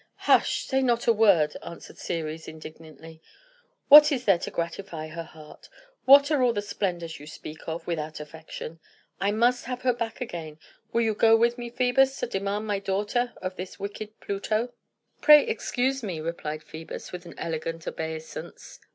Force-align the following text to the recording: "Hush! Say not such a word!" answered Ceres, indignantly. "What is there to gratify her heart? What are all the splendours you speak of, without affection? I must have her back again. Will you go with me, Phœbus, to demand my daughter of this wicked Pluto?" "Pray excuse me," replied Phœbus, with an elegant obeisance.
"Hush! 0.25 0.65
Say 0.65 0.81
not 0.81 1.01
such 1.03 1.09
a 1.09 1.13
word!" 1.13 1.55
answered 1.63 1.99
Ceres, 1.99 2.47
indignantly. 2.47 3.21
"What 3.87 4.11
is 4.11 4.25
there 4.25 4.39
to 4.39 4.49
gratify 4.49 5.09
her 5.09 5.21
heart? 5.21 5.69
What 6.05 6.31
are 6.31 6.41
all 6.41 6.53
the 6.53 6.61
splendours 6.63 7.19
you 7.19 7.27
speak 7.27 7.67
of, 7.67 7.85
without 7.85 8.19
affection? 8.19 8.79
I 9.19 9.29
must 9.31 9.65
have 9.65 9.83
her 9.83 9.93
back 9.93 10.19
again. 10.19 10.57
Will 10.91 11.01
you 11.03 11.13
go 11.13 11.35
with 11.37 11.59
me, 11.59 11.69
Phœbus, 11.69 12.19
to 12.21 12.25
demand 12.25 12.65
my 12.65 12.79
daughter 12.79 13.33
of 13.43 13.57
this 13.57 13.79
wicked 13.79 14.19
Pluto?" 14.19 14.73
"Pray 15.21 15.45
excuse 15.45 16.01
me," 16.01 16.19
replied 16.19 16.61
Phœbus, 16.61 17.11
with 17.11 17.27
an 17.27 17.37
elegant 17.37 17.85
obeisance. 17.87 18.79